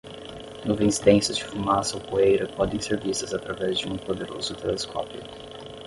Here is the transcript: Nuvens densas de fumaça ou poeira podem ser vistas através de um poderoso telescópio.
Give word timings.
Nuvens 0.65 0.97
densas 0.99 1.37
de 1.37 1.43
fumaça 1.43 1.95
ou 1.95 2.01
poeira 2.01 2.47
podem 2.47 2.81
ser 2.81 2.99
vistas 2.99 3.35
através 3.35 3.77
de 3.77 3.87
um 3.87 3.97
poderoso 3.99 4.55
telescópio. 4.55 5.21